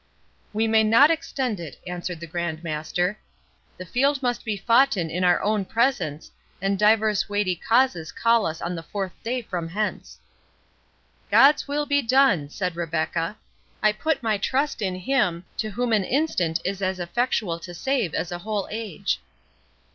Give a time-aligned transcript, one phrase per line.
[0.51, 3.19] "We may not extend it," answered the Grand Master;
[3.77, 8.63] "the field must be foughten in our own presence, and divers weighty causes call us
[8.63, 10.17] on the fourth day from hence."
[11.29, 13.37] "God's will be done!" said Rebecca;
[13.83, 18.15] "I put my trust in Him, to whom an instant is as effectual to save
[18.15, 19.21] as a whole age."